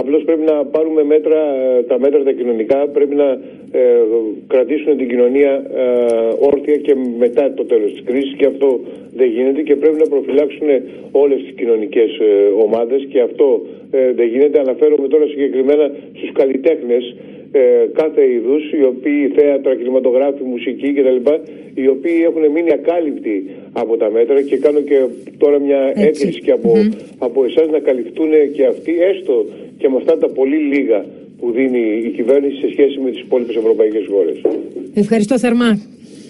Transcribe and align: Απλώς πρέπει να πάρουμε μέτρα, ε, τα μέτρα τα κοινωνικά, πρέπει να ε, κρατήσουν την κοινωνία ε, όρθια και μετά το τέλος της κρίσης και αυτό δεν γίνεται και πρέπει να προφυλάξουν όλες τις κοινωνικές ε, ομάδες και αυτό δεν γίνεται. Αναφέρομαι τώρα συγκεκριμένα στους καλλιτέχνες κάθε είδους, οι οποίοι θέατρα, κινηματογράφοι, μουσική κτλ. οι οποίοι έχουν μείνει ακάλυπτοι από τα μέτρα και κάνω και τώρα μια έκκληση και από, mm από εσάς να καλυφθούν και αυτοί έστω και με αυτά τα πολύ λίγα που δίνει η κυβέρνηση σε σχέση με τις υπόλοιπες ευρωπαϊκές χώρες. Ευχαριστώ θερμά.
Απλώς 0.00 0.22
πρέπει 0.24 0.44
να 0.52 0.64
πάρουμε 0.64 1.02
μέτρα, 1.04 1.40
ε, 1.78 1.82
τα 1.82 1.98
μέτρα 1.98 2.22
τα 2.22 2.32
κοινωνικά, 2.32 2.78
πρέπει 2.96 3.14
να 3.14 3.28
ε, 3.72 3.80
κρατήσουν 4.46 4.96
την 4.96 5.08
κοινωνία 5.08 5.52
ε, 5.52 6.46
όρθια 6.50 6.76
και 6.76 6.94
μετά 7.18 7.52
το 7.54 7.64
τέλος 7.64 7.90
της 7.92 8.02
κρίσης 8.04 8.34
και 8.36 8.46
αυτό 8.46 8.80
δεν 9.14 9.28
γίνεται 9.28 9.62
και 9.62 9.76
πρέπει 9.76 9.98
να 10.04 10.08
προφυλάξουν 10.12 10.68
όλες 11.10 11.38
τις 11.42 11.52
κοινωνικές 11.56 12.10
ε, 12.18 12.24
ομάδες 12.64 13.06
και 13.10 13.20
αυτό 13.20 13.48
δεν 14.18 14.26
γίνεται. 14.26 14.58
Αναφέρομαι 14.58 15.08
τώρα 15.08 15.26
συγκεκριμένα 15.26 15.90
στους 16.16 16.32
καλλιτέχνες 16.32 17.16
κάθε 17.92 18.22
είδους, 18.32 18.72
οι 18.72 18.84
οποίοι 18.84 19.32
θέατρα, 19.36 19.74
κινηματογράφοι, 19.74 20.42
μουσική 20.42 20.92
κτλ. 20.92 21.30
οι 21.74 21.88
οποίοι 21.88 22.20
έχουν 22.28 22.50
μείνει 22.54 22.72
ακάλυπτοι 22.72 23.50
από 23.72 23.96
τα 23.96 24.10
μέτρα 24.10 24.42
και 24.42 24.56
κάνω 24.56 24.80
και 24.80 24.98
τώρα 25.38 25.58
μια 25.58 25.92
έκκληση 25.94 26.40
και 26.40 26.52
από, 26.52 26.72
mm 26.76 26.94
από 27.18 27.44
εσάς 27.44 27.68
να 27.70 27.78
καλυφθούν 27.78 28.30
και 28.52 28.64
αυτοί 28.66 28.92
έστω 29.10 29.46
και 29.80 29.88
με 29.88 29.96
αυτά 29.96 30.18
τα 30.18 30.28
πολύ 30.28 30.56
λίγα 30.56 31.04
που 31.38 31.50
δίνει 31.50 31.82
η 32.06 32.10
κυβέρνηση 32.16 32.56
σε 32.60 32.68
σχέση 32.70 32.98
με 32.98 33.10
τις 33.10 33.20
υπόλοιπες 33.20 33.56
ευρωπαϊκές 33.56 34.06
χώρες. 34.10 34.40
Ευχαριστώ 34.94 35.38
θερμά. 35.38 35.70